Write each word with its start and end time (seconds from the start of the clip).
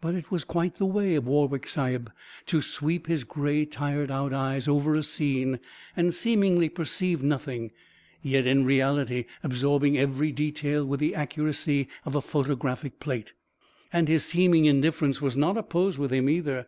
But 0.00 0.14
it 0.14 0.30
was 0.30 0.44
quite 0.44 0.76
the 0.76 0.86
way 0.86 1.14
of 1.14 1.26
Warwick 1.26 1.68
Sahib 1.68 2.10
to 2.46 2.62
sweep 2.62 3.06
his 3.06 3.22
gray, 3.22 3.66
tired 3.66 4.10
out 4.10 4.32
eyes 4.32 4.66
over 4.66 4.94
a 4.94 5.02
scene 5.02 5.60
and 5.94 6.14
seemingly 6.14 6.70
perceive 6.70 7.22
nothing; 7.22 7.72
yet 8.22 8.46
in 8.46 8.64
reality 8.64 9.26
absorbing 9.44 9.98
every 9.98 10.32
detail 10.32 10.86
with 10.86 11.00
the 11.00 11.14
accuracy 11.14 11.86
of 12.06 12.14
a 12.14 12.22
photographic 12.22 12.98
plate. 12.98 13.34
And 13.92 14.08
his 14.08 14.24
seeming 14.24 14.64
indifference 14.64 15.20
was 15.20 15.36
not 15.36 15.58
a 15.58 15.62
pose 15.62 15.98
with 15.98 16.12
him, 16.12 16.30
either. 16.30 16.66